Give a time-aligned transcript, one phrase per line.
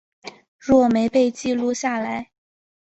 [0.57, 2.31] 若没被记录下来